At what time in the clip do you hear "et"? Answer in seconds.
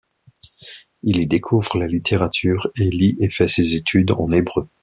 2.75-2.89, 3.19-3.29